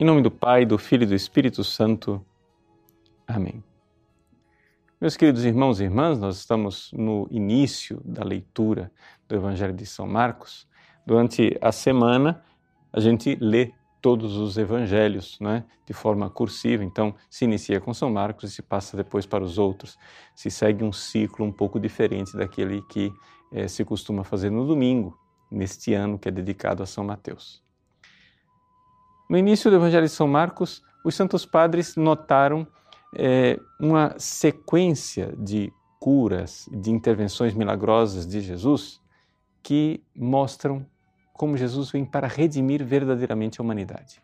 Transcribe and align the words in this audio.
Em 0.00 0.04
nome 0.04 0.22
do 0.22 0.30
Pai, 0.30 0.64
do 0.64 0.78
Filho 0.78 1.02
e 1.02 1.06
do 1.06 1.14
Espírito 1.14 1.62
Santo. 1.62 2.24
Amém. 3.26 3.62
Meus 5.00 5.16
queridos 5.16 5.44
irmãos 5.44 5.80
e 5.80 5.84
irmãs, 5.84 6.18
nós 6.18 6.38
estamos 6.38 6.90
no 6.92 7.28
início 7.30 8.00
da 8.04 8.24
leitura 8.24 8.90
do 9.28 9.34
Evangelho 9.34 9.74
de 9.74 9.84
São 9.84 10.06
Marcos. 10.06 10.66
Durante 11.06 11.58
a 11.60 11.70
semana, 11.70 12.42
a 12.92 13.00
gente 13.00 13.36
lê 13.40 13.72
todos 14.00 14.36
os 14.36 14.56
evangelhos, 14.56 15.38
né, 15.40 15.64
de 15.86 15.92
forma 15.92 16.28
cursiva. 16.30 16.82
Então, 16.82 17.14
se 17.28 17.44
inicia 17.44 17.80
com 17.80 17.92
São 17.92 18.10
Marcos 18.10 18.50
e 18.50 18.54
se 18.54 18.62
passa 18.62 18.96
depois 18.96 19.26
para 19.26 19.44
os 19.44 19.58
outros. 19.58 19.98
Se 20.34 20.50
segue 20.50 20.82
um 20.82 20.92
ciclo 20.92 21.44
um 21.44 21.52
pouco 21.52 21.78
diferente 21.78 22.36
daquele 22.36 22.82
que 22.82 23.12
eh, 23.52 23.68
se 23.68 23.84
costuma 23.84 24.24
fazer 24.24 24.50
no 24.50 24.66
domingo, 24.66 25.16
neste 25.50 25.92
ano 25.92 26.18
que 26.18 26.28
é 26.28 26.32
dedicado 26.32 26.82
a 26.82 26.86
São 26.86 27.04
Mateus. 27.04 27.62
No 29.32 29.38
início 29.38 29.70
do 29.70 29.76
Evangelho 29.76 30.04
de 30.04 30.12
São 30.12 30.28
Marcos, 30.28 30.82
os 31.02 31.14
santos 31.14 31.46
padres 31.46 31.96
notaram 31.96 32.66
eh, 33.16 33.58
uma 33.80 34.14
sequência 34.18 35.34
de 35.38 35.72
curas, 35.98 36.68
de 36.70 36.90
intervenções 36.90 37.54
milagrosas 37.54 38.26
de 38.26 38.42
Jesus 38.42 39.00
que 39.62 40.04
mostram 40.14 40.84
como 41.32 41.56
Jesus 41.56 41.90
vem 41.90 42.04
para 42.04 42.28
redimir 42.28 42.84
verdadeiramente 42.84 43.58
a 43.58 43.64
humanidade. 43.64 44.22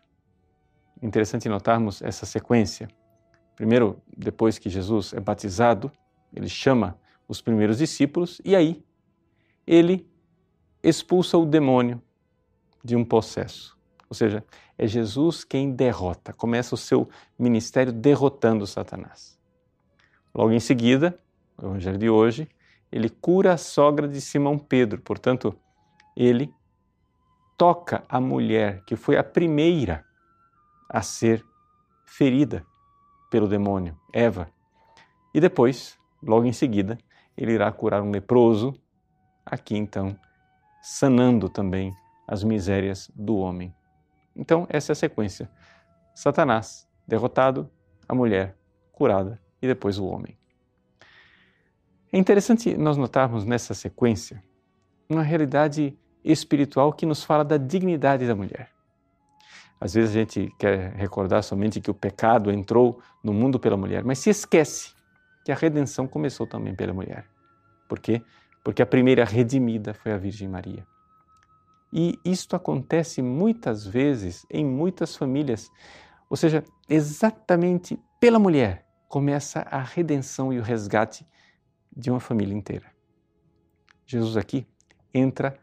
Interessante 1.01 1.49
notarmos 1.49 2.03
essa 2.03 2.27
sequência. 2.27 2.87
Primeiro, 3.55 3.99
depois 4.15 4.59
que 4.59 4.69
Jesus 4.69 5.11
é 5.13 5.19
batizado, 5.19 5.91
ele 6.31 6.47
chama 6.47 6.99
os 7.27 7.41
primeiros 7.41 7.79
discípulos 7.79 8.39
e 8.45 8.55
aí 8.55 8.85
ele 9.65 10.07
expulsa 10.83 11.35
o 11.35 11.47
demônio 11.47 11.99
de 12.83 12.95
um 12.95 13.03
possesso. 13.03 13.75
Ou 14.07 14.15
seja, 14.15 14.43
é 14.79 14.87
Jesus 14.87 15.43
quem 15.43 15.73
derrota, 15.73 16.31
começa 16.31 16.73
o 16.73 16.77
seu 16.77 17.09
ministério 17.37 17.91
derrotando 17.91 18.65
Satanás. 18.65 19.37
Logo 20.33 20.53
em 20.53 20.59
seguida, 20.61 21.19
o 21.57 21.65
evangelho 21.65 21.97
de 21.97 22.09
hoje, 22.09 22.47
ele 22.89 23.09
cura 23.09 23.53
a 23.53 23.57
sogra 23.57 24.07
de 24.07 24.21
Simão 24.21 24.57
Pedro, 24.57 25.01
portanto, 25.01 25.53
ele 26.15 26.53
toca 27.57 28.05
a 28.07 28.21
mulher 28.21 28.81
que 28.85 28.95
foi 28.95 29.17
a 29.17 29.23
primeira 29.23 30.05
a 30.89 31.01
ser 31.01 31.45
ferida 32.05 32.65
pelo 33.29 33.49
demônio, 33.49 33.99
Eva. 34.13 34.49
E 35.33 35.41
depois, 35.41 35.99
logo 36.23 36.45
em 36.45 36.53
seguida, 36.53 36.97
ele 37.37 37.51
irá 37.51 37.69
curar 37.69 38.01
um 38.01 38.11
leproso, 38.11 38.73
aqui 39.45 39.75
então, 39.75 40.17
sanando 40.81 41.49
também 41.49 41.93
as 42.25 42.45
misérias 42.45 43.11
do 43.13 43.35
homem. 43.35 43.75
Então, 44.39 44.65
essa 44.69 44.91
é 44.91 44.93
a 44.93 44.95
sequência: 44.95 45.49
Satanás 46.15 46.87
derrotado, 47.05 47.69
a 48.07 48.15
mulher 48.15 48.55
curada 48.93 49.39
e 49.61 49.67
depois 49.67 49.99
o 49.99 50.05
homem. 50.05 50.37
É 52.11 52.17
interessante 52.17 52.77
nós 52.77 52.95
notarmos 52.95 53.43
nessa 53.43 53.73
sequência 53.73 54.41
uma 55.09 55.23
realidade 55.23 55.97
espiritual 56.23 56.93
que 56.93 57.05
nos 57.05 57.23
fala 57.23 57.43
da 57.43 57.57
dignidade 57.57 58.27
da 58.27 58.35
mulher. 58.35 58.69
Às 59.81 59.93
vezes 59.93 60.11
a 60.11 60.19
gente 60.19 60.53
quer 60.57 60.93
recordar 60.93 61.43
somente 61.43 61.81
que 61.81 61.91
o 61.91 61.93
pecado 61.93 62.51
entrou 62.51 63.01
no 63.23 63.33
mundo 63.33 63.59
pela 63.59 63.77
mulher, 63.77 64.03
mas 64.03 64.19
se 64.19 64.29
esquece 64.29 64.93
que 65.43 65.51
a 65.51 65.55
redenção 65.55 66.07
começou 66.07 66.45
também 66.45 66.75
pela 66.75 66.93
mulher. 66.93 67.25
Por 67.87 67.99
quê? 67.99 68.21
Porque 68.63 68.81
a 68.81 68.85
primeira 68.85 69.25
redimida 69.25 69.93
foi 69.93 70.11
a 70.11 70.17
Virgem 70.17 70.47
Maria. 70.47 70.85
E 71.91 72.19
isto 72.23 72.55
acontece 72.55 73.21
muitas 73.21 73.85
vezes 73.85 74.45
em 74.49 74.65
muitas 74.65 75.15
famílias. 75.15 75.69
Ou 76.29 76.37
seja, 76.37 76.63
exatamente 76.87 77.99
pela 78.19 78.37
mulher 78.37 78.85
começa 79.07 79.61
a 79.61 79.81
redenção 79.81 80.53
e 80.53 80.59
o 80.59 80.63
resgate 80.63 81.25
de 81.95 82.11
uma 82.11 82.19
família 82.19 82.55
inteira. 82.55 82.85
Jesus 84.05 84.37
aqui 84.37 84.67
entra 85.13 85.57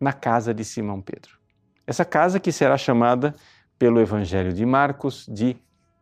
na 0.00 0.12
casa 0.12 0.54
de 0.54 0.64
Simão 0.64 1.00
Pedro. 1.00 1.38
Essa 1.86 2.04
casa 2.04 2.38
que 2.38 2.52
será 2.52 2.76
chamada 2.76 3.34
pelo 3.78 4.00
Evangelho 4.00 4.52
de 4.52 4.64
Marcos 4.64 5.26
de 5.28 5.56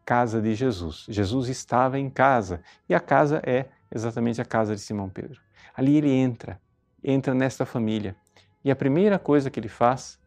casa 0.04 0.40
de 0.40 0.54
Jesus. 0.54 1.06
Jesus 1.08 1.48
estava 1.48 1.98
em 1.98 2.10
casa 2.10 2.62
e 2.88 2.94
a 2.94 3.00
casa 3.00 3.40
é 3.44 3.66
exatamente 3.90 4.40
a 4.40 4.44
casa 4.44 4.74
de 4.74 4.80
Simão 4.80 5.08
Pedro. 5.08 5.40
Ali 5.74 5.96
ele 5.96 6.10
entra, 6.10 6.60
entra 7.02 7.34
nesta 7.34 7.64
família 7.64 8.16
e 8.64 8.70
a 8.70 8.76
primeira 8.76 9.18
coisa 9.18 9.50
que 9.50 9.60
ele 9.60 9.68
faz 9.68 10.18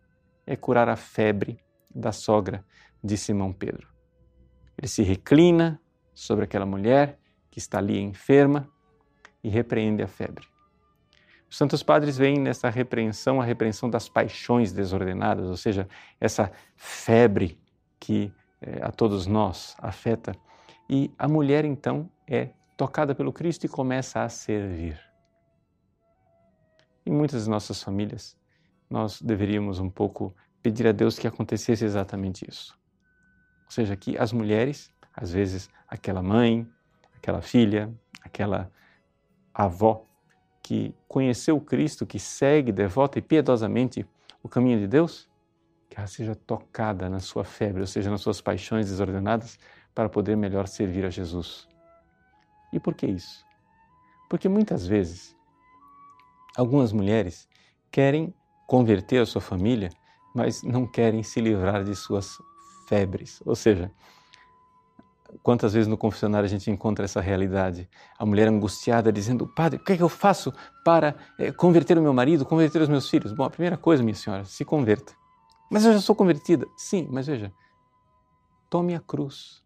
é 0.46 0.56
curar 0.56 0.88
a 0.88 0.96
febre 0.96 1.60
da 1.94 2.12
sogra 2.12 2.64
de 3.04 3.18
Simão 3.18 3.52
Pedro. 3.52 3.88
Ele 4.78 4.88
se 4.88 5.02
reclina 5.02 5.82
sobre 6.14 6.46
aquela 6.46 6.66
mulher 6.66 7.18
que 7.50 7.60
está 7.60 7.80
ali 7.80 8.00
enferma 8.00 8.70
e 9.44 9.50
repreende 9.50 10.04
a 10.04 10.08
febre. 10.08 10.46
Os 11.50 11.58
Santos 11.58 11.82
Padres 11.82 12.18
veem 12.18 12.40
nessa 12.40 12.70
repreensão 12.70 13.42
a 13.42 13.46
repreensão 13.46 13.90
das 13.90 14.10
paixões 14.10 14.74
desordenadas, 14.74 15.48
ou 15.48 15.58
seja, 15.58 15.88
essa 16.20 16.52
febre 16.76 17.60
que 18.00 18.32
é, 18.62 18.84
a 18.84 18.92
todos 18.92 19.26
nós 19.26 19.76
afeta. 19.80 20.34
E 20.90 21.12
a 21.18 21.28
mulher, 21.28 21.64
então, 21.64 22.10
é 22.28 22.50
tocada 22.76 23.16
pelo 23.16 23.32
Cristo 23.32 23.66
e 23.66 23.70
começa 23.70 24.22
a 24.22 24.30
servir. 24.30 25.07
Em 27.08 27.12
muitas 27.14 27.46
de 27.46 27.50
nossas 27.50 27.82
famílias, 27.82 28.36
nós 28.90 29.22
deveríamos 29.22 29.80
um 29.80 29.90
pouco 29.90 30.36
pedir 30.62 30.86
a 30.86 30.92
Deus 30.92 31.18
que 31.18 31.26
acontecesse 31.26 31.86
exatamente 31.86 32.46
isso. 32.46 32.78
Ou 33.64 33.72
seja, 33.72 33.96
que 33.96 34.18
as 34.18 34.34
mulheres, 34.34 34.92
às 35.14 35.32
vezes 35.32 35.70
aquela 35.88 36.22
mãe, 36.22 36.68
aquela 37.16 37.42
filha, 37.42 37.90
aquela 38.22 38.70
avó, 39.54 40.06
que 40.62 40.94
conheceu 41.08 41.62
Cristo, 41.62 42.06
que 42.06 42.20
segue 42.20 42.74
devota 42.74 43.18
e 43.18 43.22
piedosamente 43.22 44.06
o 44.44 44.50
caminho 44.50 44.78
de 44.78 44.86
Deus, 44.86 45.30
que 45.90 45.98
ela 45.98 46.08
seja 46.08 46.36
tocada 46.36 47.10
na 47.10 47.20
sua 47.20 47.46
febre, 47.46 47.80
ou 47.80 47.88
seja, 47.88 48.12
nas 48.12 48.20
suas 48.20 48.42
paixões 48.42 48.90
desordenadas, 48.90 49.58
para 49.96 50.10
poder 50.10 50.36
melhor 50.36 50.68
servir 50.68 51.06
a 51.06 51.10
Jesus. 51.10 51.70
E 52.74 52.82
por 52.82 52.94
que 52.94 53.08
isso? 53.08 53.46
Porque 54.30 54.50
muitas 54.50 54.86
vezes 54.86 55.37
algumas 56.58 56.92
mulheres 56.92 57.48
querem 57.92 58.34
converter 58.68 59.22
a 59.22 59.26
sua 59.26 59.42
família, 59.42 59.90
mas 60.36 60.64
não 60.64 60.86
querem 60.86 61.24
se 61.24 61.40
livrar 61.40 61.84
de 61.84 61.96
suas 61.96 62.38
febres, 62.88 63.42
ou 63.46 63.56
seja, 63.56 63.92
Quantas 65.44 65.74
vezes 65.74 65.88
no 65.88 65.98
confessionário 65.98 66.46
a 66.46 66.50
gente 66.50 66.70
encontra 66.72 67.06
essa 67.06 67.20
realidade? 67.22 67.90
A 68.18 68.26
mulher 68.26 68.48
angustiada 68.48 69.12
dizendo: 69.12 69.48
Padre, 69.48 69.80
o 69.80 69.84
que, 69.84 69.94
é 69.94 69.98
que 69.98 70.04
eu 70.04 70.10
faço 70.10 70.54
para 70.84 71.16
é, 71.38 71.52
converter 71.52 71.98
o 71.98 72.02
meu 72.02 72.14
marido, 72.14 72.46
converter 72.46 72.82
os 72.82 72.90
meus 72.90 73.10
filhos? 73.10 73.34
Bom, 73.34 73.44
a 73.44 73.50
primeira 73.50 73.78
coisa, 73.78 74.04
minha 74.04 74.16
senhora, 74.16 74.46
se 74.46 74.64
converta. 74.64 75.14
Mas 75.70 75.86
eu 75.86 75.94
já 75.94 76.00
sou 76.00 76.16
convertida. 76.16 76.66
Sim, 76.78 77.08
mas 77.12 77.28
veja, 77.28 77.52
tome 78.70 78.96
a 78.96 79.00
cruz. 79.00 79.62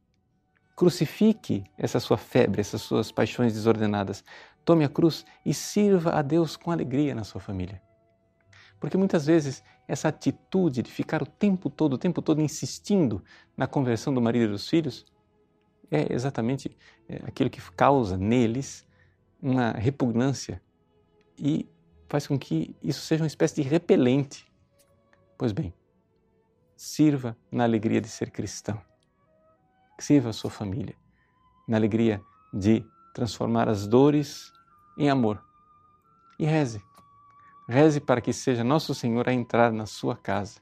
Crucifique 0.75 1.63
essa 1.77 1.99
sua 1.99 2.17
febre, 2.17 2.59
essas 2.59 2.81
suas 2.81 3.11
paixões 3.11 3.53
desordenadas. 3.53 4.23
Tome 4.63 4.83
a 4.85 4.89
cruz 4.89 5.25
e 5.45 5.53
sirva 5.53 6.11
a 6.11 6.21
Deus 6.21 6.55
com 6.55 6.71
alegria 6.71 7.15
na 7.15 7.23
sua 7.23 7.41
família. 7.41 7.81
Porque 8.79 8.97
muitas 8.97 9.25
vezes 9.25 9.63
essa 9.87 10.07
atitude 10.07 10.81
de 10.81 10.91
ficar 10.91 11.21
o 11.21 11.25
tempo 11.25 11.69
todo, 11.69 11.93
o 11.93 11.97
tempo 11.97 12.21
todo 12.21 12.41
insistindo 12.41 13.23
na 13.55 13.67
conversão 13.67 14.13
do 14.13 14.21
marido 14.21 14.45
e 14.45 14.47
dos 14.49 14.67
filhos, 14.67 15.05
é 15.89 16.11
exatamente 16.13 16.75
é, 17.07 17.17
aquilo 17.25 17.49
que 17.49 17.61
causa 17.73 18.17
neles 18.17 18.87
uma 19.41 19.71
repugnância 19.71 20.61
e 21.37 21.67
faz 22.07 22.27
com 22.27 22.37
que 22.37 22.75
isso 22.81 23.01
seja 23.01 23.23
uma 23.23 23.27
espécie 23.27 23.55
de 23.55 23.61
repelente. 23.61 24.51
Pois 25.37 25.51
bem, 25.51 25.73
sirva 26.75 27.37
na 27.51 27.63
alegria 27.63 27.99
de 27.99 28.07
ser 28.07 28.31
cristão. 28.31 28.81
Sirva 29.99 30.29
a 30.29 30.33
sua 30.33 30.49
família 30.49 30.95
na 31.67 31.77
alegria 31.77 32.21
de 32.53 32.85
transformar 33.13 33.67
as 33.67 33.87
dores 33.87 34.51
em 34.97 35.09
amor. 35.09 35.43
E 36.37 36.45
reze. 36.45 36.81
Reze 37.67 37.99
para 37.99 38.21
que 38.21 38.33
seja 38.33 38.63
Nosso 38.63 38.93
Senhor 38.93 39.27
a 39.29 39.33
entrar 39.33 39.71
na 39.71 39.85
sua 39.85 40.15
casa. 40.15 40.59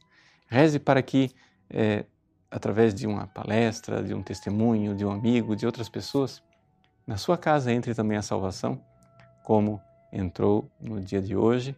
Reze 0.47 0.79
para 0.79 1.01
que 1.01 1.31
é, 1.69 2.05
através 2.51 2.93
de 2.93 3.07
uma 3.07 3.27
palestra, 3.27 4.03
de 4.03 4.13
um 4.13 4.21
testemunho, 4.21 4.95
de 4.95 5.05
um 5.05 5.11
amigo, 5.11 5.55
de 5.55 5.65
outras 5.65 5.89
pessoas, 5.89 6.43
na 7.05 7.17
sua 7.17 7.37
casa 7.37 7.71
entre 7.71 7.93
também 7.93 8.17
a 8.17 8.21
salvação, 8.21 8.83
como 9.43 9.81
entrou 10.11 10.69
no 10.79 10.99
dia 11.01 11.21
de 11.21 11.35
hoje 11.35 11.75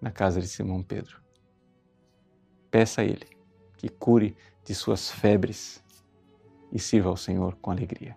na 0.00 0.10
casa 0.10 0.40
de 0.40 0.48
Simão 0.48 0.82
Pedro. 0.82 1.20
Peça 2.70 3.02
a 3.02 3.04
Ele 3.04 3.26
que 3.76 3.88
cure 3.88 4.36
de 4.64 4.74
suas 4.74 5.10
febres 5.10 5.82
e 6.70 6.78
sirva 6.78 7.08
ao 7.08 7.16
Senhor 7.16 7.56
com 7.56 7.70
alegria. 7.70 8.16